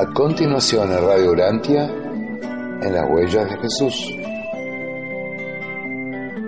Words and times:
A 0.00 0.06
continuación 0.14 0.90
en 0.92 1.06
Radio 1.06 1.32
Urantia, 1.32 1.84
en 1.84 2.90
las 2.90 3.10
huellas 3.10 3.50
de 3.50 3.58
Jesús, 3.58 4.16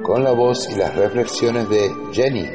con 0.03 0.25
la 0.25 0.33
voz 0.33 0.70
y 0.70 0.77
las 0.77 0.94
reflexiones 0.97 1.69
de 1.69 1.94
Jenny. 2.14 2.48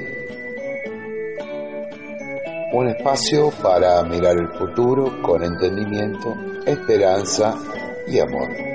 Un 2.73 2.87
espacio 2.87 3.51
para 3.61 4.01
mirar 4.05 4.37
el 4.39 4.49
futuro 4.57 5.21
con 5.21 5.43
entendimiento, 5.43 6.35
esperanza 6.65 7.53
y 8.07 8.17
amor. 8.17 8.66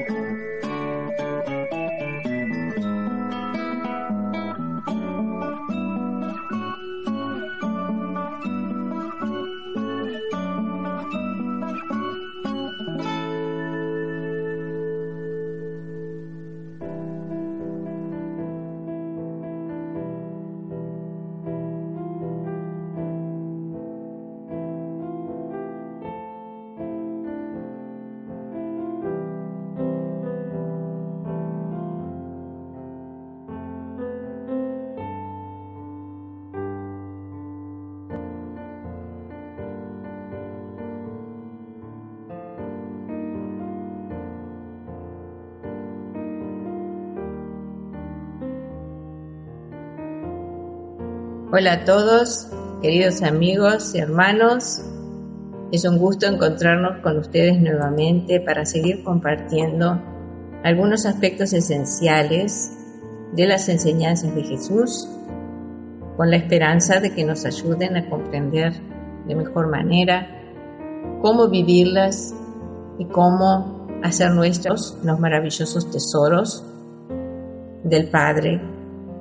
Hola 51.55 51.74
a 51.74 51.85
todos, 51.85 52.48
queridos 52.80 53.23
amigos 53.23 53.95
y 53.95 53.98
hermanos. 53.98 54.80
Es 55.70 55.85
un 55.85 55.98
gusto 55.98 56.27
encontrarnos 56.27 57.02
con 57.02 57.18
ustedes 57.18 57.61
nuevamente 57.61 58.40
para 58.40 58.64
seguir 58.64 59.05
compartiendo 59.05 60.01
algunos 60.64 61.05
aspectos 61.05 61.52
esenciales 61.52 62.73
de 63.35 63.46
las 63.46 63.68
enseñanzas 63.68 64.35
de 64.35 64.45
Jesús, 64.45 65.07
con 66.17 66.30
la 66.30 66.36
esperanza 66.36 67.01
de 67.01 67.13
que 67.14 67.23
nos 67.23 67.45
ayuden 67.45 67.98
a 67.98 68.08
comprender 68.08 68.73
de 69.27 69.34
mejor 69.34 69.69
manera 69.69 70.27
cómo 71.20 71.48
vivirlas 71.48 72.34
y 72.98 73.05
cómo 73.05 73.89
hacer 74.02 74.30
nuestros 74.30 74.96
los 75.05 75.20
maravillosos 75.20 75.90
tesoros 75.90 76.64
del 77.84 78.08
Padre 78.08 78.58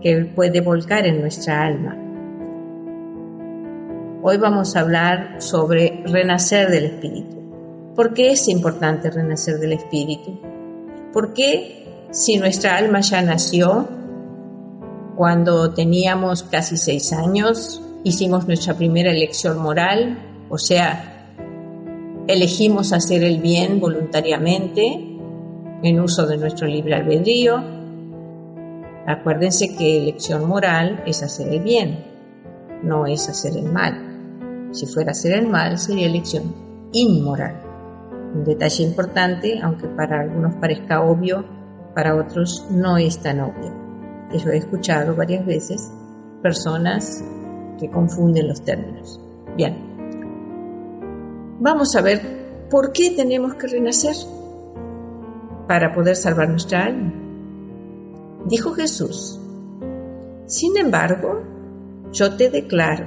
que 0.01 0.13
Él 0.13 0.33
puede 0.33 0.61
volcar 0.61 1.05
en 1.05 1.19
nuestra 1.19 1.65
alma. 1.65 2.01
Hoy 4.23 4.37
vamos 4.37 4.75
a 4.75 4.81
hablar 4.81 5.37
sobre 5.41 6.03
renacer 6.05 6.69
del 6.69 6.85
Espíritu. 6.85 7.37
¿Por 7.95 8.13
qué 8.13 8.29
es 8.29 8.47
importante 8.49 9.09
renacer 9.09 9.57
del 9.57 9.73
Espíritu? 9.73 10.39
¿Por 11.11 11.33
qué 11.33 12.05
si 12.11 12.37
nuestra 12.37 12.77
alma 12.77 12.99
ya 13.01 13.23
nació 13.23 13.87
cuando 15.15 15.73
teníamos 15.73 16.43
casi 16.43 16.77
seis 16.77 17.13
años, 17.13 17.81
hicimos 18.03 18.45
nuestra 18.45 18.75
primera 18.75 19.09
elección 19.09 19.57
moral, 19.57 20.19
o 20.51 20.59
sea, 20.59 21.33
elegimos 22.27 22.93
hacer 22.93 23.23
el 23.23 23.39
bien 23.39 23.79
voluntariamente 23.79 25.17
en 25.81 25.99
uso 25.99 26.27
de 26.27 26.37
nuestro 26.37 26.67
libre 26.67 26.93
albedrío? 26.93 27.63
Acuérdense 29.07 29.75
que 29.75 29.97
elección 29.97 30.47
moral 30.47 31.01
es 31.07 31.23
hacer 31.23 31.51
el 31.51 31.61
bien, 31.61 32.05
no 32.83 33.07
es 33.07 33.27
hacer 33.27 33.57
el 33.57 33.63
mal. 33.63 34.10
Si 34.71 34.85
fuera 34.85 35.09
a 35.09 35.11
hacer 35.11 35.33
el 35.33 35.47
mal, 35.47 35.77
sería 35.77 36.07
elección 36.07 36.53
inmoral. 36.91 37.61
Un 38.33 38.45
detalle 38.45 38.83
importante, 38.83 39.59
aunque 39.61 39.87
para 39.87 40.21
algunos 40.21 40.55
parezca 40.55 41.01
obvio, 41.01 41.43
para 41.93 42.15
otros 42.15 42.65
no 42.71 42.97
es 42.97 43.19
tan 43.19 43.41
obvio. 43.41 43.73
Yo 44.31 44.49
he 44.49 44.57
escuchado 44.57 45.15
varias 45.15 45.45
veces 45.45 45.91
personas 46.41 47.23
que 47.77 47.89
confunden 47.89 48.47
los 48.47 48.63
términos. 48.63 49.19
Bien, 49.57 49.75
vamos 51.59 51.95
a 51.95 52.01
ver 52.01 52.67
por 52.69 52.93
qué 52.93 53.11
tenemos 53.11 53.55
que 53.55 53.67
renacer 53.67 54.15
para 55.67 55.91
poder 55.93 56.15
salvar 56.15 56.49
nuestra 56.49 56.85
alma. 56.85 57.13
Dijo 58.45 58.71
Jesús, 58.71 59.39
sin 60.45 60.77
embargo, 60.77 61.43
yo 62.13 62.35
te 62.35 62.49
declaro 62.49 63.05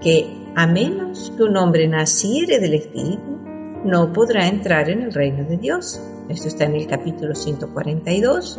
que 0.00 0.39
a 0.56 0.66
menos 0.66 1.32
que 1.36 1.42
un 1.42 1.54
hombre 1.56 1.86
naciere 1.88 2.58
del 2.58 2.74
Espíritu, 2.74 3.38
no 3.84 4.12
podrá 4.12 4.48
entrar 4.48 4.90
en 4.90 5.02
el 5.02 5.12
reino 5.12 5.44
de 5.44 5.56
Dios. 5.56 6.00
Esto 6.28 6.48
está 6.48 6.64
en 6.64 6.74
el 6.74 6.86
capítulo 6.86 7.34
142, 7.34 8.58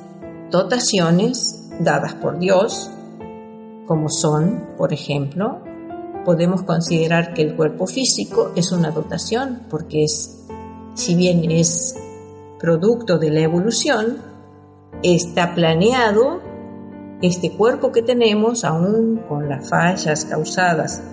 dotaciones 0.51 1.69
dadas 1.79 2.13
por 2.15 2.39
Dios, 2.39 2.89
como 3.85 4.09
son, 4.09 4.69
por 4.77 4.93
ejemplo, 4.93 5.61
podemos 6.23 6.63
considerar 6.63 7.33
que 7.33 7.43
el 7.43 7.55
cuerpo 7.55 7.88
físico 7.88 8.51
es 8.55 8.71
una 8.71 8.91
dotación 8.91 9.61
porque 9.69 10.03
es 10.03 10.45
si 10.95 11.13
bien 11.15 11.51
es 11.51 11.95
producto 12.59 13.19
de 13.19 13.30
la 13.30 13.42
evolución, 13.42 14.18
está 15.03 15.53
planeado 15.53 16.42
este 17.21 17.51
cuerpo 17.51 17.92
que 17.92 18.01
tenemos, 18.01 18.63
aún 18.63 19.21
con 19.30 19.47
las 19.47 19.69
fallas 19.69 20.25
causadas 20.25 21.03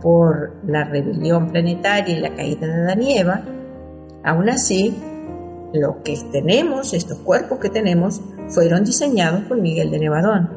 por 0.00 0.54
la 0.66 0.84
rebelión 0.84 1.50
planetaria 1.50 2.16
y 2.16 2.20
la 2.20 2.34
caída 2.34 2.66
de 2.66 2.74
Adán 2.74 3.02
y 3.02 3.18
Eva, 3.18 3.42
aún 4.22 4.48
así 4.50 4.94
lo 5.72 6.02
que 6.02 6.18
tenemos, 6.30 6.92
estos 6.92 7.18
cuerpos 7.18 7.58
que 7.58 7.70
tenemos, 7.70 8.20
fueron 8.48 8.84
diseñados 8.84 9.42
por 9.44 9.58
Miguel 9.58 9.90
de 9.90 9.98
Nevadón. 9.98 10.50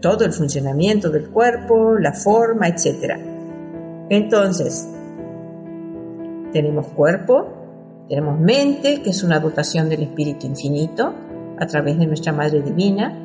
Todo 0.00 0.24
el 0.24 0.32
funcionamiento 0.32 1.10
del 1.10 1.30
cuerpo, 1.30 1.98
la 1.98 2.12
forma, 2.12 2.68
etc. 2.68 3.18
Entonces, 4.10 4.88
tenemos 6.52 6.88
cuerpo, 6.88 7.62
tenemos 8.08 8.38
mente, 8.38 9.02
que 9.02 9.10
es 9.10 9.22
una 9.22 9.40
dotación 9.40 9.88
del 9.88 10.02
Espíritu 10.02 10.46
Infinito 10.46 11.14
a 11.58 11.66
través 11.66 11.98
de 11.98 12.06
nuestra 12.06 12.32
Madre 12.32 12.60
Divina. 12.60 13.18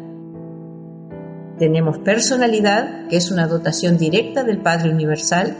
Tenemos 1.58 1.98
personalidad, 2.00 3.08
que 3.08 3.18
es 3.18 3.32
una 3.32 3.48
dotación 3.48 3.98
directa 3.98 4.44
del 4.44 4.60
Padre 4.60 4.92
Universal 4.92 5.56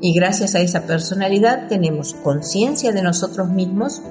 y 0.00 0.12
gracias 0.14 0.54
a 0.54 0.60
esa 0.60 0.86
personalidad 0.86 1.68
tenemos 1.68 2.14
conciencia 2.14 2.92
de 2.92 3.02
nosotros 3.02 3.48
mismos, 3.48 4.02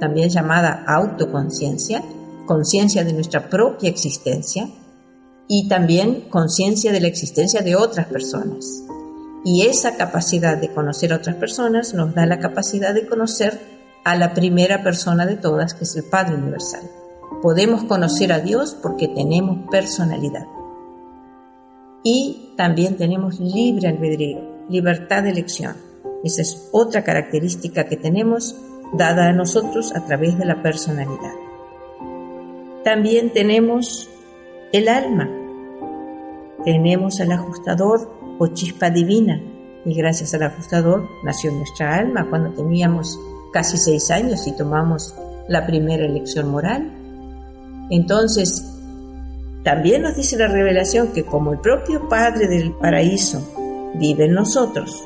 también 0.00 0.28
llamada 0.28 0.84
autoconciencia, 0.86 2.02
conciencia 2.46 3.04
de 3.04 3.12
nuestra 3.12 3.48
propia 3.48 3.88
existencia 3.88 4.68
y 5.46 5.68
también 5.68 6.28
conciencia 6.30 6.90
de 6.90 7.00
la 7.00 7.06
existencia 7.06 7.60
de 7.60 7.76
otras 7.76 8.06
personas. 8.06 8.84
Y 9.44 9.66
esa 9.66 9.96
capacidad 9.96 10.58
de 10.58 10.72
conocer 10.72 11.12
a 11.12 11.16
otras 11.16 11.36
personas 11.36 11.94
nos 11.94 12.14
da 12.14 12.26
la 12.26 12.38
capacidad 12.38 12.94
de 12.94 13.06
conocer 13.06 13.58
a 14.04 14.16
la 14.16 14.34
primera 14.34 14.82
persona 14.82 15.26
de 15.26 15.36
todas, 15.36 15.74
que 15.74 15.84
es 15.84 15.96
el 15.96 16.04
Padre 16.04 16.36
Universal. 16.36 16.82
Podemos 17.42 17.84
conocer 17.84 18.32
a 18.32 18.40
Dios 18.40 18.76
porque 18.80 19.08
tenemos 19.08 19.68
personalidad. 19.70 20.46
Y 22.02 22.54
también 22.56 22.96
tenemos 22.96 23.40
libre 23.40 23.88
albedrío 23.88 24.50
libertad 24.70 25.24
de 25.24 25.30
elección. 25.30 25.76
Esa 26.22 26.42
es 26.42 26.68
otra 26.72 27.02
característica 27.02 27.84
que 27.84 27.96
tenemos 27.96 28.56
dada 28.92 29.28
a 29.28 29.32
nosotros 29.32 29.94
a 29.94 30.04
través 30.06 30.38
de 30.38 30.44
la 30.44 30.62
personalidad. 30.62 31.34
También 32.84 33.30
tenemos 33.30 34.08
el 34.72 34.88
alma. 34.88 35.28
Tenemos 36.64 37.20
al 37.20 37.32
ajustador 37.32 38.12
o 38.40 38.46
chispa 38.48 38.90
divina. 38.90 39.40
Y 39.84 39.94
gracias 39.94 40.34
al 40.34 40.42
ajustador 40.42 41.08
nació 41.22 41.52
nuestra 41.52 41.94
alma 41.94 42.26
cuando 42.28 42.50
teníamos 42.54 43.18
casi 43.52 43.76
seis 43.76 44.10
años 44.10 44.46
y 44.46 44.56
tomamos 44.56 45.14
la 45.46 45.66
primera 45.66 46.04
elección 46.04 46.50
moral. 46.50 46.90
Entonces, 47.90 48.64
también 49.62 50.02
nos 50.02 50.16
dice 50.16 50.38
la 50.38 50.48
revelación 50.48 51.08
que 51.08 51.24
como 51.24 51.52
el 51.52 51.58
propio 51.58 52.08
Padre 52.08 52.48
del 52.48 52.72
paraíso 52.72 53.92
vive 53.94 54.24
en 54.24 54.32
nosotros, 54.32 55.04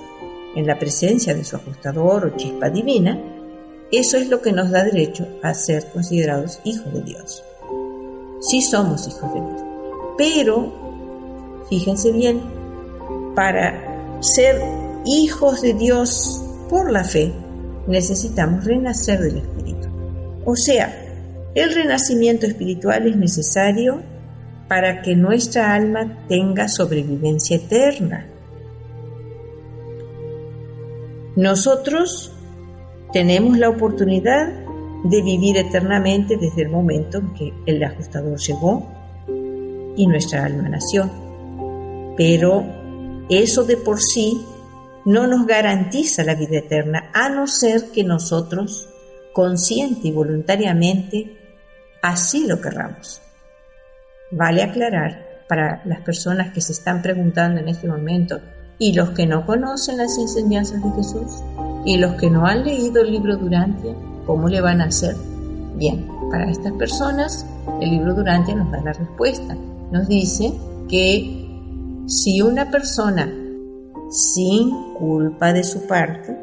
en 0.54 0.66
la 0.66 0.78
presencia 0.78 1.34
de 1.34 1.44
su 1.44 1.56
ajustador 1.56 2.26
o 2.26 2.36
chispa 2.36 2.70
divina, 2.70 3.18
eso 3.90 4.16
es 4.16 4.28
lo 4.28 4.40
que 4.42 4.52
nos 4.52 4.70
da 4.70 4.84
derecho 4.84 5.26
a 5.42 5.54
ser 5.54 5.86
considerados 5.92 6.60
hijos 6.64 6.92
de 6.92 7.02
Dios. 7.02 7.42
Sí 8.40 8.62
somos 8.62 9.08
hijos 9.08 9.34
de 9.34 9.40
Dios. 9.40 9.62
Pero, 10.18 11.64
fíjense 11.68 12.12
bien, 12.12 12.63
para 13.34 14.20
ser 14.20 14.60
hijos 15.04 15.60
de 15.62 15.74
Dios 15.74 16.42
por 16.68 16.90
la 16.90 17.04
fe, 17.04 17.32
necesitamos 17.86 18.64
renacer 18.64 19.20
del 19.20 19.38
Espíritu. 19.38 19.88
O 20.44 20.56
sea, 20.56 20.94
el 21.54 21.74
renacimiento 21.74 22.46
espiritual 22.46 23.06
es 23.06 23.16
necesario 23.16 24.02
para 24.68 25.02
que 25.02 25.14
nuestra 25.14 25.74
alma 25.74 26.24
tenga 26.28 26.68
sobrevivencia 26.68 27.56
eterna. 27.56 28.26
Nosotros 31.36 32.32
tenemos 33.12 33.58
la 33.58 33.68
oportunidad 33.68 34.52
de 35.04 35.22
vivir 35.22 35.56
eternamente 35.56 36.36
desde 36.36 36.62
el 36.62 36.70
momento 36.70 37.18
en 37.18 37.34
que 37.34 37.52
el 37.66 37.82
ajustador 37.84 38.38
llegó 38.38 38.88
y 39.96 40.06
nuestra 40.06 40.44
alma 40.44 40.68
nació. 40.68 41.10
Pero 42.16 42.64
eso 43.28 43.64
de 43.64 43.76
por 43.76 44.00
sí 44.00 44.44
no 45.04 45.26
nos 45.26 45.46
garantiza 45.46 46.24
la 46.24 46.34
vida 46.34 46.58
eterna, 46.58 47.10
a 47.12 47.28
no 47.28 47.46
ser 47.46 47.90
que 47.92 48.04
nosotros, 48.04 48.88
consciente 49.32 50.08
y 50.08 50.12
voluntariamente, 50.12 51.36
así 52.02 52.46
lo 52.46 52.60
querramos. 52.60 53.20
Vale 54.30 54.62
aclarar 54.62 55.44
para 55.48 55.82
las 55.84 56.00
personas 56.00 56.52
que 56.52 56.60
se 56.60 56.72
están 56.72 57.02
preguntando 57.02 57.60
en 57.60 57.68
este 57.68 57.86
momento, 57.86 58.40
y 58.78 58.92
los 58.92 59.10
que 59.10 59.26
no 59.26 59.46
conocen 59.46 59.98
las 59.98 60.18
enseñanzas 60.18 60.82
de 60.82 60.90
Jesús 60.96 61.42
y 61.84 61.96
los 61.98 62.14
que 62.14 62.30
no 62.30 62.46
han 62.46 62.64
leído 62.64 63.02
el 63.02 63.12
libro 63.12 63.36
Durantia, 63.36 63.94
¿cómo 64.26 64.48
le 64.48 64.60
van 64.60 64.80
a 64.80 64.86
hacer? 64.86 65.14
Bien, 65.76 66.08
para 66.30 66.50
estas 66.50 66.72
personas 66.72 67.46
el 67.80 67.90
libro 67.90 68.14
Durantia 68.14 68.54
nos 68.54 68.70
da 68.72 68.80
la 68.80 68.92
respuesta. 68.92 69.56
Nos 69.90 70.08
dice 70.08 70.52
que 70.88 71.43
si 72.06 72.42
una 72.42 72.70
persona 72.70 73.32
sin 74.10 74.94
culpa 74.94 75.52
de 75.52 75.64
su 75.64 75.86
parte, 75.86 76.36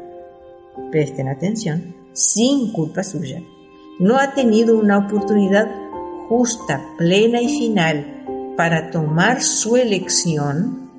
presten 0.90 1.28
atención, 1.28 1.94
sin 2.12 2.72
culpa 2.72 3.04
suya, 3.04 3.40
no 4.00 4.18
ha 4.18 4.34
tenido 4.34 4.76
una 4.76 4.98
oportunidad 4.98 5.68
justa, 6.28 6.82
plena 6.98 7.40
y 7.40 7.48
final 7.48 8.54
para 8.56 8.90
tomar 8.90 9.42
su 9.42 9.76
elección, 9.76 10.90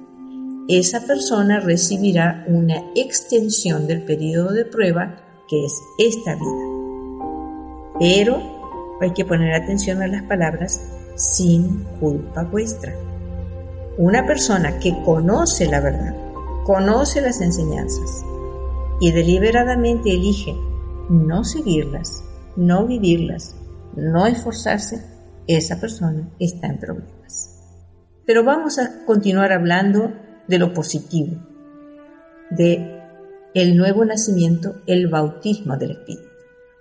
esa 0.69 1.01
persona 1.05 1.59
recibirá 1.59 2.45
una 2.47 2.75
extensión 2.95 3.85
del 3.85 4.03
periodo 4.03 4.53
de 4.53 4.63
prueba 4.63 5.17
que 5.49 5.65
es 5.65 5.77
esta 5.97 6.35
vida. 6.35 7.99
Pero 7.99 8.97
hay 9.01 9.11
que 9.11 9.25
poner 9.25 9.53
atención 9.53 10.01
a 10.01 10.07
las 10.07 10.23
palabras 10.23 10.81
sin 11.15 11.83
culpa 11.99 12.43
vuestra. 12.43 12.95
Una 13.97 14.25
persona 14.25 14.79
que 14.79 14.95
conoce 15.03 15.67
la 15.67 15.79
verdad, 15.79 16.15
conoce 16.65 17.21
las 17.21 17.41
enseñanzas 17.41 18.25
y 18.99 19.11
deliberadamente 19.11 20.11
elige 20.11 20.55
no 21.09 21.43
seguirlas, 21.43 22.23
no 22.55 22.87
vivirlas, 22.87 23.55
no 23.95 24.25
esforzarse, 24.25 25.03
esa 25.45 25.79
persona 25.79 26.29
está 26.39 26.67
en 26.67 26.79
problemas. 26.79 27.59
Pero 28.25 28.43
vamos 28.43 28.79
a 28.79 29.05
continuar 29.05 29.51
hablando 29.51 30.11
de 30.47 30.57
lo 30.57 30.73
positivo, 30.73 31.35
de 32.49 32.99
el 33.53 33.77
nuevo 33.77 34.05
nacimiento, 34.05 34.81
el 34.87 35.07
bautismo 35.07 35.77
del 35.77 35.91
Espíritu. 35.91 36.27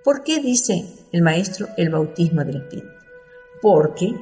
¿Por 0.05 0.23
qué 0.25 0.41
dice 0.41 0.87
el 1.13 1.23
maestro 1.23 1.69
el 1.77 1.91
bautismo 1.91 2.45
del 2.45 2.57
Espíritu? 2.57 2.89
Porque 3.61 4.15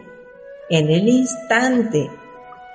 en 0.68 0.90
el 0.90 1.08
instante 1.08 2.10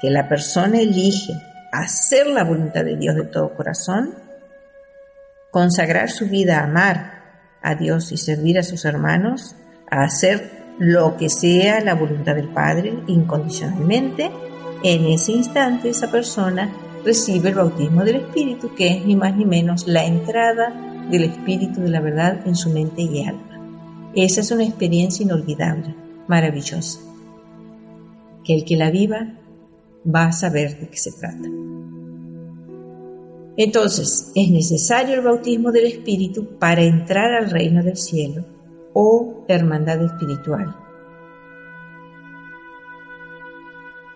que 0.02 0.10
la 0.10 0.28
persona 0.28 0.80
elige 0.80 1.34
hacer 1.72 2.28
la 2.28 2.44
voluntad 2.44 2.84
de 2.86 2.96
Dios 2.96 3.16
de 3.16 3.24
todo 3.24 3.54
corazón, 3.56 4.16
consagrar 5.52 6.10
su 6.10 6.28
vida 6.28 6.60
a 6.60 6.64
amar 6.64 7.16
a 7.62 7.76
Dios 7.76 8.12
y 8.12 8.18
servir 8.18 8.60
a 8.60 8.64
sus 8.64 8.86
hermanos, 8.86 9.56
a 9.90 10.04
hacer 10.04 10.66
lo 10.78 11.18
que 11.18 11.30
sea 11.30 11.80
la 11.82 11.96
voluntad 11.96 12.36
del 12.36 12.50
Padre 12.50 12.94
incondicionalmente, 13.08 14.32
en 14.84 15.06
ese 15.06 15.32
instante 15.32 15.90
esa 15.90 16.12
persona 16.12 16.70
recibe 17.04 17.50
el 17.50 17.56
bautismo 17.56 18.04
del 18.04 18.18
Espíritu, 18.18 18.76
que 18.76 18.88
es 18.88 19.06
ni 19.06 19.16
más 19.16 19.36
ni 19.36 19.46
menos 19.46 19.88
la 19.88 20.06
entrada 20.06 20.74
del 21.10 21.24
Espíritu 21.24 21.82
de 21.82 21.90
la 21.90 22.02
verdad 22.02 22.46
en 22.46 22.56
su 22.56 22.70
mente 22.70 23.02
y 23.02 23.24
alma. 23.24 24.12
Esa 24.16 24.42
es 24.42 24.52
una 24.52 24.64
experiencia 24.64 25.24
inolvidable, 25.24 25.96
maravillosa, 26.28 27.00
que 28.44 28.56
el 28.56 28.66
que 28.66 28.76
la 28.76 28.90
viva 28.90 29.28
va 30.06 30.26
a 30.26 30.32
saber 30.32 30.80
de 30.80 30.90
qué 30.90 30.98
se 30.98 31.12
trata. 31.12 31.50
Entonces, 33.58 34.32
es 34.36 34.52
necesario 34.52 35.16
el 35.16 35.22
bautismo 35.22 35.72
del 35.72 35.86
Espíritu 35.86 36.58
para 36.60 36.84
entrar 36.84 37.34
al 37.34 37.50
reino 37.50 37.84
del 37.84 37.98
cielo 37.98 38.44
o 38.94 39.46
hermandad 39.48 40.04
espiritual 40.04 40.76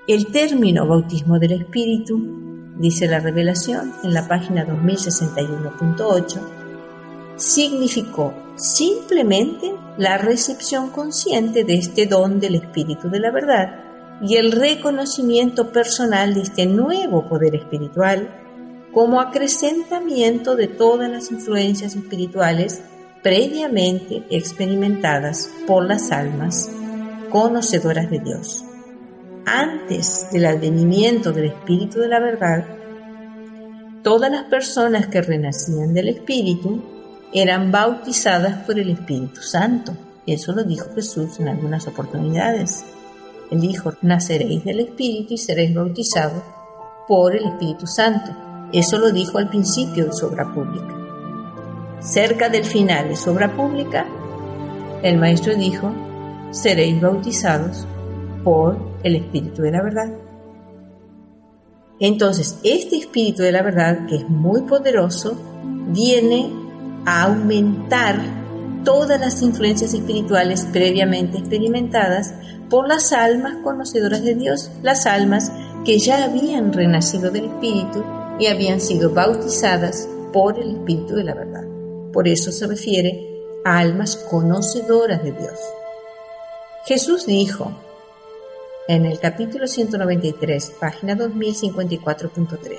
El 0.10 0.26
término 0.32 0.88
bautismo 0.88 1.38
del 1.38 1.52
Espíritu, 1.52 2.74
dice 2.80 3.08
la 3.08 3.20
revelación 3.20 3.94
en 4.04 4.16
la 4.16 4.28
página 4.28 4.66
2061.8, 4.66 6.40
significó 7.36 8.34
simplemente 8.56 9.72
la 10.00 10.18
recepción 10.18 10.90
consciente 10.90 11.64
de 11.64 11.76
este 11.76 12.08
don 12.08 12.40
del 12.40 12.56
Espíritu 12.56 13.08
de 13.08 13.20
la 13.20 13.30
verdad 13.30 13.89
y 14.22 14.36
el 14.36 14.52
reconocimiento 14.52 15.72
personal 15.72 16.34
de 16.34 16.42
este 16.42 16.66
nuevo 16.66 17.28
poder 17.28 17.56
espiritual 17.56 18.30
como 18.94 19.22
acrecentamiento 19.22 20.56
de 20.56 20.68
todas 20.68 21.10
las 21.10 21.32
influencias 21.32 21.96
espirituales 21.96 22.82
previamente 23.24 24.24
experimentadas 24.30 25.50
por 25.68 25.86
las 25.86 26.12
almas 26.12 26.70
conocedoras 27.30 28.10
de 28.10 28.20
Dios 28.20 28.66
antes 29.50 30.28
del 30.32 30.46
advenimiento 30.46 31.32
del 31.32 31.46
Espíritu 31.46 32.00
de 32.00 32.08
la 32.08 32.20
verdad, 32.20 32.66
todas 34.04 34.32
las 34.32 34.44
personas 34.44 35.08
que 35.08 35.22
renacían 35.22 35.94
del 35.94 36.10
Espíritu 36.10 36.84
eran 37.34 37.72
bautizadas 37.72 38.64
por 38.66 38.80
el 38.80 38.92
Espíritu 38.92 39.42
Santo. 39.42 39.94
Eso 40.26 40.52
lo 40.52 40.64
dijo 40.64 40.94
Jesús 40.94 41.40
en 41.40 41.48
algunas 41.48 41.88
oportunidades. 41.88 42.86
Él 43.52 43.62
dijo, 43.62 43.94
naceréis 44.02 44.64
del 44.64 44.82
Espíritu 44.82 45.34
y 45.34 45.38
seréis 45.38 45.74
bautizados 45.74 46.44
por 47.08 47.36
el 47.36 47.46
Espíritu 47.46 47.88
Santo. 47.88 48.32
Eso 48.72 49.00
lo 49.00 49.12
dijo 49.12 49.38
al 49.38 49.50
principio 49.50 50.06
de 50.06 50.14
su 50.14 50.28
obra 50.28 50.54
pública. 50.54 50.96
Cerca 52.00 52.50
del 52.50 52.64
final 52.64 53.10
de 53.10 53.16
su 53.16 53.32
obra 53.32 53.56
pública, 53.56 54.06
el 55.02 55.18
Maestro 55.18 55.56
dijo, 55.56 55.92
seréis 56.52 57.02
bautizados 57.02 57.88
por 58.44 58.78
el 59.04 59.16
Espíritu 59.16 59.64
de 59.64 59.72
la 59.72 59.82
verdad. 59.82 60.10
Entonces, 62.00 62.60
este 62.64 62.98
Espíritu 62.98 63.42
de 63.42 63.52
la 63.52 63.64
verdad, 63.64 64.06
que 64.08 64.18
es 64.18 64.30
muy 64.30 64.62
poderoso, 64.62 65.36
viene 65.88 66.50
a 67.06 67.24
aumentar 67.24 68.20
todas 68.86 69.20
las 69.20 69.42
influencias 69.42 69.94
espirituales 69.94 70.68
previamente 70.72 71.40
experimentadas 71.40 72.34
por 72.70 72.88
las 72.88 73.12
almas 73.14 73.56
conocedoras 73.64 74.24
de 74.24 74.36
Dios, 74.36 74.70
las 74.82 75.06
almas 75.06 75.52
que 75.84 75.98
ya 75.98 76.24
habían 76.24 76.72
renacido 76.72 77.32
del 77.32 77.46
Espíritu 77.46 78.04
y 78.40 78.48
habían 78.48 78.80
sido 78.80 79.10
bautizadas 79.10 80.08
por 80.32 80.60
el 80.60 80.78
Espíritu 80.78 81.16
de 81.16 81.24
la 81.24 81.34
verdad. 81.34 81.64
Por 82.14 82.28
eso 82.28 82.52
se 82.52 82.68
refiere 82.68 83.44
a 83.66 83.80
almas 83.80 84.16
conocedoras 84.16 85.24
de 85.24 85.32
Dios. 85.32 85.60
Jesús 86.86 87.26
dijo 87.26 87.72
en 88.88 89.06
el 89.06 89.20
capítulo 89.20 89.68
193, 89.68 90.74
página 90.80 91.16
2054.3, 91.16 92.78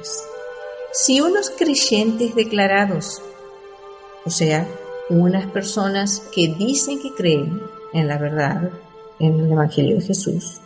si 0.92 1.20
unos 1.20 1.50
creyentes 1.50 2.34
declarados, 2.34 3.22
o 4.24 4.30
sea, 4.30 4.66
unas 5.08 5.46
personas 5.46 6.22
que 6.34 6.48
dicen 6.48 7.00
que 7.00 7.14
creen 7.14 7.62
en 7.92 8.08
la 8.08 8.18
verdad, 8.18 8.70
en 9.20 9.38
el 9.38 9.52
Evangelio 9.52 9.96
de 9.96 10.02
Jesús, 10.02 10.60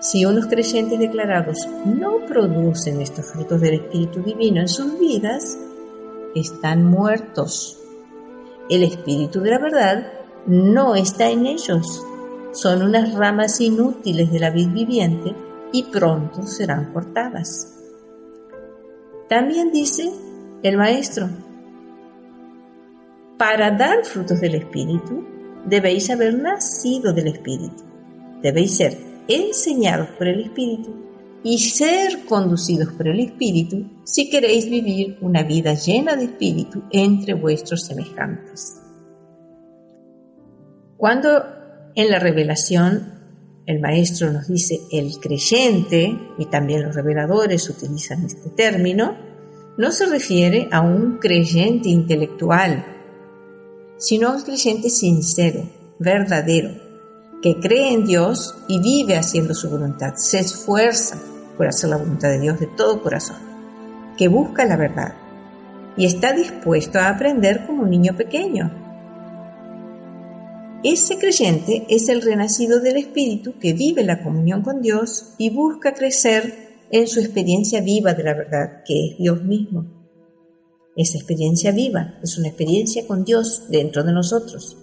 si 0.00 0.24
unos 0.24 0.46
creyentes 0.46 0.98
declarados 0.98 1.66
no 1.84 2.24
producen 2.26 3.00
estos 3.00 3.26
frutos 3.32 3.60
del 3.60 3.74
Espíritu 3.74 4.22
Divino 4.22 4.60
en 4.60 4.68
sus 4.68 4.98
vidas, 4.98 5.58
están 6.34 6.84
muertos. 6.84 7.78
El 8.68 8.82
Espíritu 8.82 9.40
de 9.40 9.50
la 9.50 9.58
verdad 9.58 10.12
no 10.46 10.94
está 10.94 11.30
en 11.30 11.46
ellos. 11.46 12.04
Son 12.52 12.82
unas 12.82 13.14
ramas 13.14 13.60
inútiles 13.60 14.30
de 14.30 14.38
la 14.38 14.50
vid 14.50 14.68
viviente 14.68 15.34
y 15.72 15.84
pronto 15.84 16.42
serán 16.42 16.92
cortadas. 16.92 17.74
También 19.28 19.72
dice 19.72 20.12
el 20.62 20.76
Maestro, 20.76 21.28
para 23.38 23.70
dar 23.70 24.04
frutos 24.04 24.40
del 24.40 24.54
Espíritu, 24.54 25.24
debéis 25.66 26.08
haber 26.10 26.34
nacido 26.34 27.12
del 27.12 27.28
Espíritu. 27.28 27.82
Debéis 28.42 28.76
ser 28.76 28.96
enseñados 29.28 30.08
por 30.10 30.28
el 30.28 30.40
Espíritu 30.40 30.94
y 31.42 31.58
ser 31.58 32.24
conducidos 32.26 32.92
por 32.94 33.08
el 33.08 33.20
Espíritu 33.20 33.86
si 34.04 34.30
queréis 34.30 34.70
vivir 34.70 35.18
una 35.20 35.42
vida 35.42 35.74
llena 35.74 36.16
de 36.16 36.24
Espíritu 36.24 36.82
entre 36.90 37.34
vuestros 37.34 37.82
semejantes. 37.84 38.80
Cuando 40.96 41.44
en 41.94 42.10
la 42.10 42.18
revelación 42.18 43.12
el 43.66 43.80
Maestro 43.80 44.32
nos 44.32 44.46
dice 44.46 44.78
el 44.92 45.18
creyente, 45.20 46.16
y 46.38 46.46
también 46.46 46.84
los 46.84 46.94
reveladores 46.94 47.68
utilizan 47.68 48.24
este 48.24 48.50
término, 48.50 49.16
no 49.76 49.90
se 49.90 50.06
refiere 50.06 50.68
a 50.70 50.80
un 50.80 51.18
creyente 51.18 51.88
intelectual, 51.88 52.95
sino 53.98 54.34
un 54.34 54.42
creyente 54.42 54.90
sincero, 54.90 55.68
verdadero, 55.98 56.70
que 57.42 57.58
cree 57.60 57.92
en 57.92 58.06
Dios 58.06 58.54
y 58.68 58.80
vive 58.80 59.16
haciendo 59.16 59.54
su 59.54 59.70
voluntad, 59.70 60.14
se 60.16 60.40
esfuerza 60.40 61.18
por 61.56 61.66
hacer 61.66 61.90
la 61.90 61.96
voluntad 61.96 62.28
de 62.28 62.40
Dios 62.40 62.60
de 62.60 62.66
todo 62.66 63.02
corazón, 63.02 63.36
que 64.16 64.28
busca 64.28 64.64
la 64.64 64.76
verdad 64.76 65.14
y 65.96 66.04
está 66.04 66.32
dispuesto 66.32 66.98
a 66.98 67.08
aprender 67.08 67.66
como 67.66 67.82
un 67.82 67.90
niño 67.90 68.16
pequeño. 68.16 68.70
Ese 70.84 71.18
creyente 71.18 71.86
es 71.88 72.08
el 72.08 72.22
renacido 72.22 72.80
del 72.80 72.98
Espíritu 72.98 73.54
que 73.58 73.72
vive 73.72 74.04
la 74.04 74.22
comunión 74.22 74.62
con 74.62 74.82
Dios 74.82 75.34
y 75.38 75.50
busca 75.50 75.94
crecer 75.94 76.66
en 76.90 77.08
su 77.08 77.20
experiencia 77.20 77.80
viva 77.80 78.14
de 78.14 78.22
la 78.22 78.34
verdad, 78.34 78.82
que 78.84 79.10
es 79.10 79.18
Dios 79.18 79.42
mismo. 79.42 79.95
Esa 80.96 81.18
experiencia 81.18 81.72
viva 81.72 82.14
es 82.22 82.38
una 82.38 82.48
experiencia 82.48 83.06
con 83.06 83.22
Dios 83.22 83.66
dentro 83.68 84.02
de 84.02 84.12
nosotros. 84.12 84.78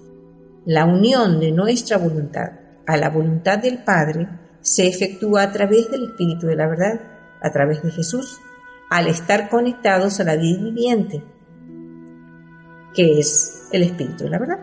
La 0.63 0.85
unión 0.85 1.39
de 1.39 1.51
nuestra 1.51 1.97
voluntad 1.97 2.51
a 2.85 2.97
la 2.97 3.09
voluntad 3.09 3.57
del 3.57 3.83
Padre 3.83 4.27
se 4.61 4.87
efectúa 4.87 5.41
a 5.41 5.51
través 5.51 5.89
del 5.89 6.03
Espíritu 6.03 6.45
de 6.47 6.55
la 6.55 6.67
verdad, 6.67 7.01
a 7.41 7.51
través 7.51 7.81
de 7.81 7.91
Jesús, 7.91 8.37
al 8.91 9.07
estar 9.07 9.49
conectados 9.49 10.19
a 10.19 10.23
la 10.23 10.35
vida 10.35 10.61
viviente, 10.61 11.23
que 12.93 13.19
es 13.19 13.63
el 13.71 13.81
Espíritu 13.83 14.25
de 14.25 14.29
la 14.29 14.39
verdad. 14.39 14.59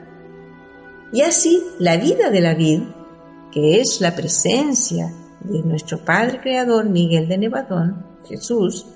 Y 1.12 1.23
así 1.23 1.62
la 1.80 1.97
vida 1.97 2.30
de 2.30 2.40
la 2.40 2.54
vida, 2.54 2.95
que 3.50 3.80
es 3.80 4.00
la 4.00 4.14
presencia 4.14 5.12
de 5.40 5.62
nuestro 5.62 6.04
Padre 6.04 6.40
Creador 6.40 6.88
Miguel 6.88 7.26
de 7.26 7.38
Nevadón, 7.38 8.07
Jesús, 8.28 8.87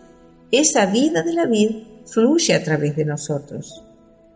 esa 0.53 0.87
vida 0.87 1.23
de 1.25 1.33
la 1.33 1.47
vida 1.47 1.94
fluye 2.07 2.55
a 2.55 2.63
través 2.63 2.97
de 2.97 3.05
nosotros. 3.05 3.85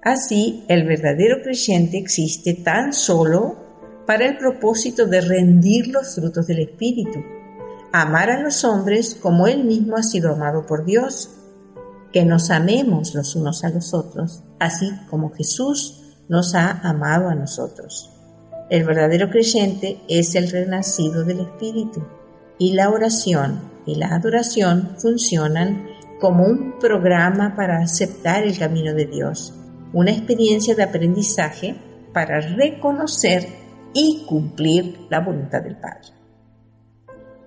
Así, 0.02 0.64
el 0.68 0.86
verdadero 0.86 1.42
creyente 1.42 1.98
existe 1.98 2.54
tan 2.54 2.92
solo 2.92 3.56
para 4.06 4.26
el 4.26 4.38
propósito 4.38 5.06
de 5.06 5.20
rendir 5.20 5.88
los 5.88 6.14
frutos 6.14 6.46
del 6.46 6.60
Espíritu, 6.60 7.22
amar 7.92 8.30
a 8.30 8.40
los 8.40 8.64
hombres 8.64 9.14
como 9.14 9.46
Él 9.46 9.64
mismo 9.64 9.96
ha 9.96 10.02
sido 10.02 10.32
amado 10.32 10.66
por 10.66 10.84
Dios, 10.84 11.30
que 12.12 12.24
nos 12.24 12.50
amemos 12.50 13.14
los 13.14 13.36
unos 13.36 13.64
a 13.64 13.68
los 13.68 13.92
otros, 13.92 14.42
así 14.58 14.90
como 15.10 15.30
Jesús 15.34 16.16
nos 16.28 16.54
ha 16.54 16.70
amado 16.70 17.28
a 17.28 17.34
nosotros. 17.34 18.10
El 18.70 18.84
verdadero 18.84 19.30
creyente 19.30 20.00
es 20.08 20.34
el 20.34 20.50
renacido 20.50 21.24
del 21.24 21.40
Espíritu 21.40 22.02
y 22.58 22.72
la 22.72 22.90
oración 22.90 23.60
y 23.86 23.94
la 23.94 24.14
adoración 24.14 24.96
funcionan 24.98 25.87
como 26.20 26.44
un 26.44 26.78
programa 26.78 27.54
para 27.56 27.78
aceptar 27.78 28.44
el 28.44 28.58
camino 28.58 28.94
de 28.94 29.06
Dios, 29.06 29.54
una 29.92 30.10
experiencia 30.10 30.74
de 30.74 30.82
aprendizaje 30.82 31.76
para 32.12 32.40
reconocer 32.40 33.46
y 33.94 34.24
cumplir 34.26 35.06
la 35.10 35.20
voluntad 35.20 35.62
del 35.62 35.76
Padre. 35.76 36.08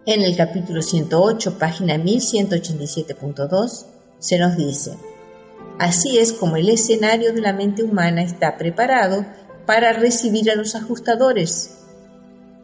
En 0.05 0.21
el 0.21 0.35
capítulo 0.35 0.81
108, 0.81 1.59
página 1.59 1.95
1187.2, 1.95 3.85
se 4.17 4.39
nos 4.39 4.57
dice, 4.57 4.93
así 5.79 6.17
es 6.17 6.33
como 6.33 6.55
el 6.55 6.69
escenario 6.69 7.33
de 7.33 7.41
la 7.41 7.53
mente 7.53 7.83
humana 7.83 8.23
está 8.23 8.57
preparado 8.57 9.25
para 9.65 9.93
recibir 9.93 10.49
a 10.49 10.55
los 10.55 10.75
ajustadores, 10.75 11.77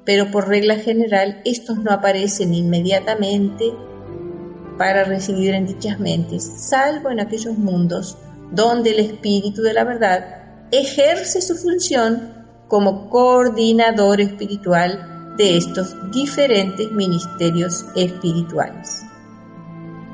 pero 0.06 0.32
por 0.32 0.48
regla 0.48 0.78
general 0.78 1.42
estos 1.46 1.78
no 1.78 1.92
aparecen 1.92 2.54
inmediatamente 2.54 3.74
para 4.78 5.04
recibir 5.04 5.54
en 5.54 5.66
dichas 5.66 6.00
mentes, 6.00 6.44
salvo 6.44 7.10
en 7.10 7.20
aquellos 7.20 7.58
mundos 7.58 8.18
donde 8.52 8.92
el 8.92 9.00
espíritu 9.00 9.62
de 9.62 9.74
la 9.74 9.84
verdad 9.84 10.26
ejerce 10.72 11.42
su 11.42 11.56
función 11.56 12.34
como 12.68 13.10
coordinador 13.10 14.22
espiritual 14.22 15.36
de 15.38 15.58
estos 15.58 15.96
diferentes 16.12 16.92
ministerios 16.92 17.86
espirituales. 17.96 19.04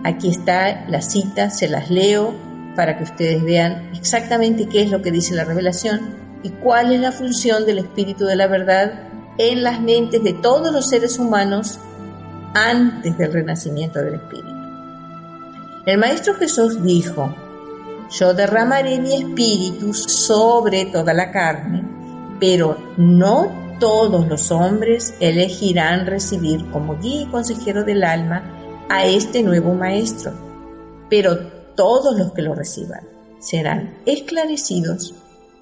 Aquí 0.03 0.29
está 0.29 0.85
la 0.89 1.01
cita, 1.01 1.49
se 1.49 1.69
las 1.69 1.89
leo 1.89 2.33
para 2.75 2.97
que 2.97 3.03
ustedes 3.03 3.43
vean 3.43 3.91
exactamente 3.95 4.67
qué 4.67 4.81
es 4.81 4.91
lo 4.91 5.01
que 5.01 5.11
dice 5.11 5.35
la 5.35 5.45
revelación 5.45 6.15
y 6.43 6.49
cuál 6.49 6.91
es 6.91 6.99
la 6.99 7.11
función 7.11 7.65
del 7.65 7.79
Espíritu 7.79 8.25
de 8.25 8.35
la 8.35 8.47
Verdad 8.47 9.07
en 9.37 9.63
las 9.63 9.79
mentes 9.79 10.23
de 10.23 10.33
todos 10.33 10.71
los 10.73 10.89
seres 10.89 11.17
humanos 11.17 11.79
antes 12.53 13.17
del 13.17 13.31
renacimiento 13.31 13.99
del 13.99 14.15
Espíritu. 14.15 14.52
El 15.85 15.97
Maestro 15.97 16.35
Jesús 16.35 16.81
dijo, 16.83 17.35
yo 18.11 18.33
derramaré 18.33 18.99
mi 18.99 19.15
espíritu 19.15 19.93
sobre 19.93 20.85
toda 20.85 21.13
la 21.13 21.31
carne 21.31 21.93
pero 22.43 22.77
no 22.97 23.77
todos 23.79 24.27
los 24.27 24.51
hombres 24.51 25.13
elegirán 25.21 26.05
recibir 26.05 26.69
como 26.71 26.99
guía 26.99 27.21
y 27.21 27.27
consejero 27.27 27.85
del 27.85 28.03
alma 28.03 28.43
a 28.89 29.05
este 29.05 29.43
nuevo 29.43 29.73
maestro, 29.73 30.33
pero 31.09 31.37
todos 31.73 32.17
los 32.17 32.33
que 32.33 32.41
lo 32.41 32.53
reciban 32.53 33.07
serán 33.39 33.95
esclarecidos, 34.05 35.15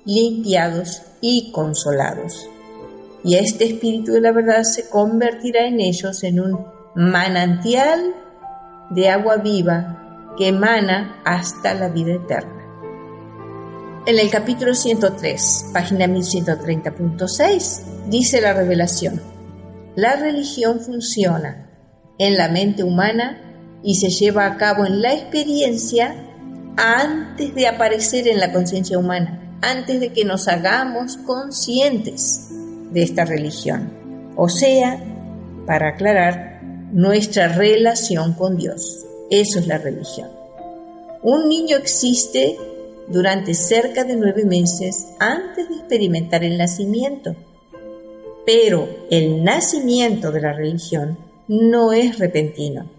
limpiados 0.06 1.04
y 1.22 1.52
consolados. 1.52 2.50
Y 3.24 3.36
este 3.36 3.66
espíritu 3.66 4.14
de 4.14 4.22
la 4.22 4.32
verdad 4.32 4.64
se 4.64 4.90
convertirá 4.90 5.68
en 5.68 5.80
ellos 5.80 6.24
en 6.24 6.40
un 6.40 6.66
manantial 6.96 8.16
de 8.90 9.08
agua 9.08 9.38
viva 9.38 10.01
que 10.38 10.48
emana 10.48 11.22
hasta 11.26 11.74
la 11.74 11.90
vida 11.90 12.14
eterna. 12.14 12.62
En 14.06 14.18
el 14.18 14.30
capítulo 14.30 14.74
103, 14.74 15.72
página 15.74 16.08
1130.6, 16.08 18.10
dice 18.10 18.42
la 18.42 18.54
revelación, 18.54 19.22
la 19.96 20.16
religión 20.16 20.80
funciona 20.80 21.70
en 22.18 22.38
la 22.38 22.48
mente 22.48 22.84
humana 22.84 23.40
y 23.84 23.96
se 23.96 24.10
lleva 24.10 24.46
a 24.46 24.58
cabo 24.58 24.86
en 24.86 25.02
la 25.02 25.14
experiencia 25.14 26.16
antes 26.78 27.54
de 27.54 27.68
aparecer 27.68 28.28
en 28.28 28.40
la 28.40 28.52
conciencia 28.52 28.98
humana, 28.98 29.58
antes 29.62 30.00
de 30.00 30.14
que 30.14 30.26
nos 30.26 30.48
hagamos 30.48 31.18
conscientes 31.18 32.50
de 32.92 33.04
esta 33.04 33.26
religión. 33.26 34.34
O 34.36 34.50
sea, 34.50 35.00
para 35.66 35.90
aclarar, 35.90 36.62
nuestra 36.92 37.48
relación 37.48 38.34
con 38.34 38.58
Dios. 38.58 39.06
Eso 39.32 39.60
es 39.60 39.68
la 39.68 39.78
religión. 39.78 40.30
Un 41.24 41.48
niño 41.48 41.78
existe 41.78 42.58
durante 43.08 43.54
cerca 43.54 44.04
de 44.04 44.18
nueve 44.18 44.44
meses 44.44 45.08
antes 45.20 45.70
de 45.70 45.76
experimentar 45.76 46.44
el 46.44 46.58
nacimiento. 46.58 47.34
Pero 48.46 48.90
el 49.10 49.42
nacimiento 49.42 50.32
de 50.34 50.42
la 50.42 50.52
religión 50.52 51.18
no 51.48 51.94
es 51.94 52.20
repentino, 52.20 52.90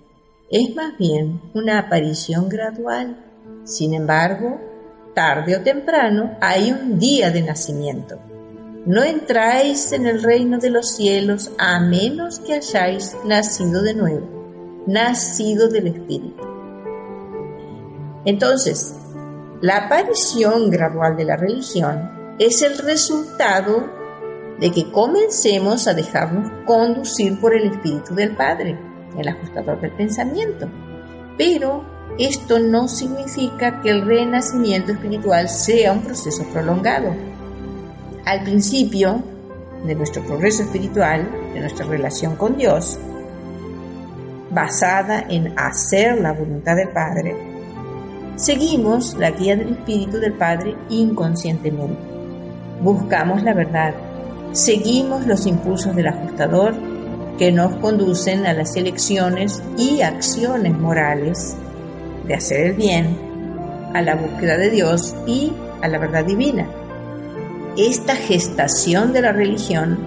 es 0.50 0.74
más 0.74 0.96
bien 0.96 1.40
una 1.52 1.78
aparición 1.78 2.48
gradual. 2.48 3.16
Sin 3.64 3.92
embargo, 3.92 4.58
tarde 5.14 5.56
o 5.56 5.62
temprano 5.62 6.38
hay 6.40 6.72
un 6.72 6.98
día 6.98 7.30
de 7.30 7.42
nacimiento. 7.42 8.18
No 8.86 9.04
entráis 9.04 9.92
en 9.92 10.06
el 10.06 10.22
reino 10.22 10.58
de 10.58 10.70
los 10.70 10.94
cielos 10.96 11.50
a 11.58 11.78
menos 11.80 12.40
que 12.40 12.54
hayáis 12.54 13.16
nacido 13.24 13.82
de 13.82 13.94
nuevo, 13.94 14.41
nacido 14.86 15.68
del 15.68 15.88
Espíritu. 15.88 16.42
Entonces, 18.24 18.94
la 19.60 19.86
aparición 19.86 20.70
gradual 20.70 21.16
de 21.16 21.24
la 21.24 21.36
religión 21.36 22.34
es 22.38 22.62
el 22.62 22.78
resultado 22.78 23.84
de 24.58 24.70
que 24.70 24.90
comencemos 24.90 25.88
a 25.88 25.94
dejarnos 25.94 26.50
conducir 26.66 27.40
por 27.40 27.54
el 27.54 27.70
Espíritu 27.70 28.14
del 28.14 28.36
Padre, 28.36 28.78
el 29.18 29.28
ajustador 29.28 29.80
del 29.80 29.92
pensamiento. 29.92 30.68
Pero 31.36 31.84
esto 32.18 32.58
no 32.58 32.88
significa 32.88 33.80
que 33.80 33.90
el 33.90 34.06
renacimiento 34.06 34.92
espiritual 34.92 35.48
sea 35.48 35.92
un 35.92 36.02
proceso 36.02 36.44
prolongado. 36.52 37.14
Al 38.24 38.44
principio 38.44 39.22
de 39.86 39.94
nuestro 39.94 40.22
progreso 40.24 40.62
espiritual, 40.62 41.28
de 41.54 41.60
nuestra 41.60 41.86
relación 41.86 42.36
con 42.36 42.56
Dios, 42.56 42.98
basada 44.52 45.24
en 45.28 45.58
hacer 45.58 46.20
la 46.20 46.32
voluntad 46.32 46.76
del 46.76 46.88
Padre, 46.90 47.52
Seguimos 48.36 49.14
la 49.18 49.30
guía 49.30 49.56
del 49.56 49.72
Espíritu 49.72 50.18
del 50.18 50.32
Padre 50.32 50.74
inconscientemente. 50.88 51.96
Buscamos 52.80 53.42
la 53.42 53.52
verdad. 53.52 53.94
Seguimos 54.52 55.26
los 55.26 55.46
impulsos 55.46 55.94
del 55.94 56.08
ajustador 56.08 56.74
que 57.38 57.52
nos 57.52 57.76
conducen 57.76 58.46
a 58.46 58.54
las 58.54 58.74
elecciones 58.74 59.62
y 59.76 60.00
acciones 60.00 60.76
morales 60.76 61.54
de 62.26 62.34
hacer 62.34 62.66
el 62.68 62.72
bien, 62.72 63.16
a 63.94 64.00
la 64.00 64.16
búsqueda 64.16 64.56
de 64.56 64.70
Dios 64.70 65.14
y 65.26 65.52
a 65.82 65.88
la 65.88 65.98
verdad 65.98 66.24
divina. 66.24 66.66
Esta 67.76 68.16
gestación 68.16 69.12
de 69.12 69.22
la 69.22 69.32
religión 69.32 69.98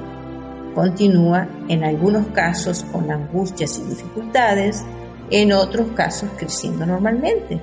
continúa 0.75 1.47
en 1.69 1.83
algunos 1.83 2.27
casos 2.27 2.83
con 2.91 3.09
angustias 3.09 3.79
y 3.79 3.89
dificultades, 3.89 4.83
en 5.31 5.53
otros 5.53 5.87
casos 5.95 6.29
creciendo 6.37 6.85
normalmente. 6.85 7.59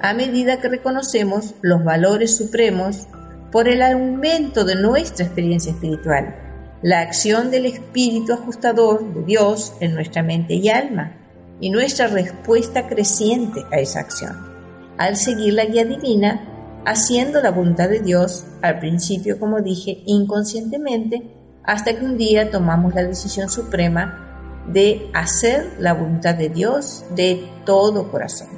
A 0.00 0.14
medida 0.14 0.60
que 0.60 0.68
reconocemos 0.68 1.54
los 1.62 1.84
valores 1.84 2.36
supremos 2.36 3.06
por 3.52 3.68
el 3.68 3.82
aumento 3.82 4.64
de 4.64 4.74
nuestra 4.74 5.26
experiencia 5.26 5.72
espiritual, 5.72 6.34
la 6.82 7.00
acción 7.00 7.50
del 7.50 7.66
espíritu 7.66 8.32
ajustador 8.32 9.14
de 9.14 9.22
Dios 9.22 9.74
en 9.80 9.94
nuestra 9.94 10.22
mente 10.22 10.54
y 10.54 10.68
alma, 10.68 11.16
y 11.60 11.70
nuestra 11.70 12.08
respuesta 12.08 12.88
creciente 12.88 13.64
a 13.70 13.78
esa 13.78 14.00
acción, 14.00 14.36
al 14.98 15.16
seguir 15.16 15.54
la 15.54 15.66
guía 15.66 15.84
divina, 15.84 16.82
haciendo 16.84 17.40
la 17.40 17.52
voluntad 17.52 17.88
de 17.88 18.00
Dios, 18.00 18.44
al 18.60 18.80
principio, 18.80 19.38
como 19.38 19.60
dije, 19.60 20.02
inconscientemente, 20.06 21.22
hasta 21.64 21.96
que 21.96 22.04
un 22.04 22.16
día 22.16 22.50
tomamos 22.50 22.94
la 22.94 23.02
decisión 23.04 23.48
suprema 23.48 24.62
de 24.68 25.10
hacer 25.14 25.74
la 25.78 25.92
voluntad 25.92 26.34
de 26.34 26.48
Dios 26.48 27.04
de 27.14 27.48
todo 27.64 28.10
corazón. 28.10 28.48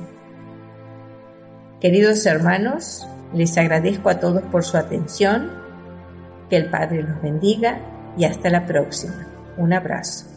Queridos 1.81 2.25
hermanos, 2.27 3.07
les 3.33 3.57
agradezco 3.59 4.09
a 4.09 4.19
todos 4.19 4.43
por 4.43 4.65
su 4.65 4.77
atención, 4.77 5.51
que 6.49 6.57
el 6.57 6.71
Padre 6.71 7.03
los 7.03 7.21
bendiga 7.23 7.81
y 8.17 8.25
hasta 8.25 8.51
la 8.51 8.67
próxima. 8.67 9.27
Un 9.57 9.73
abrazo. 9.73 10.36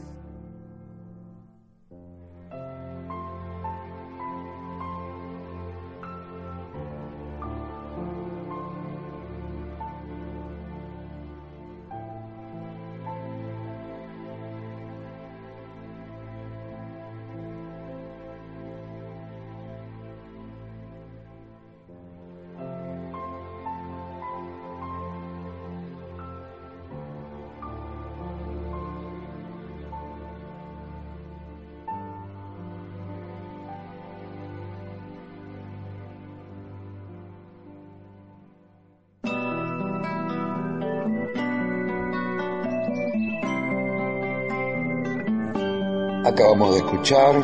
Acabamos 46.29 46.73
de 46.73 46.77
escuchar 46.77 47.35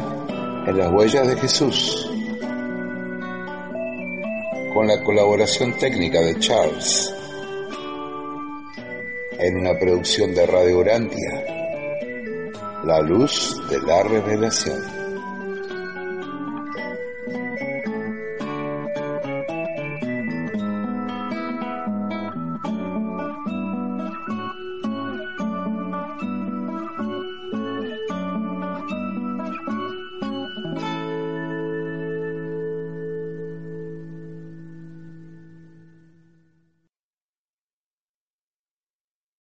En 0.67 0.77
las 0.77 0.91
huellas 0.93 1.27
de 1.27 1.35
Jesús, 1.37 2.07
con 4.75 4.85
la 4.85 5.01
colaboración 5.03 5.75
técnica 5.79 6.21
de 6.21 6.37
Charles, 6.39 7.11
en 9.39 9.57
una 9.57 9.77
producción 9.79 10.35
de 10.35 10.45
Radio 10.45 10.77
Urantia, 10.79 11.45
La 12.83 13.01
Luz 13.01 13.59
de 13.71 13.81
la 13.81 14.03
Revelación. 14.03 15.04